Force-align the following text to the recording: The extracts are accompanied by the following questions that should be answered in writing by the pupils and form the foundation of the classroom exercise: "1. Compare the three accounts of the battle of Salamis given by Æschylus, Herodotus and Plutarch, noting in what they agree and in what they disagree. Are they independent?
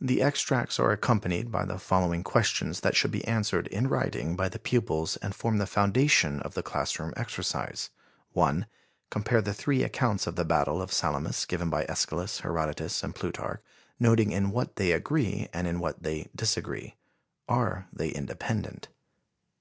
The 0.00 0.20
extracts 0.20 0.80
are 0.80 0.90
accompanied 0.90 1.52
by 1.52 1.64
the 1.64 1.78
following 1.78 2.24
questions 2.24 2.80
that 2.80 2.96
should 2.96 3.12
be 3.12 3.24
answered 3.24 3.68
in 3.68 3.86
writing 3.88 4.34
by 4.34 4.48
the 4.48 4.58
pupils 4.58 5.14
and 5.18 5.32
form 5.32 5.58
the 5.58 5.64
foundation 5.68 6.40
of 6.40 6.54
the 6.54 6.62
classroom 6.64 7.14
exercise: 7.16 7.90
"1. 8.32 8.66
Compare 9.10 9.42
the 9.42 9.54
three 9.54 9.84
accounts 9.84 10.26
of 10.26 10.34
the 10.34 10.44
battle 10.44 10.82
of 10.82 10.92
Salamis 10.92 11.44
given 11.44 11.70
by 11.70 11.84
Æschylus, 11.84 12.40
Herodotus 12.40 13.04
and 13.04 13.14
Plutarch, 13.14 13.62
noting 14.00 14.32
in 14.32 14.50
what 14.50 14.74
they 14.74 14.90
agree 14.90 15.46
and 15.52 15.68
in 15.68 15.78
what 15.78 16.02
they 16.02 16.30
disagree. 16.34 16.96
Are 17.48 17.86
they 17.92 18.08
independent? 18.08 18.88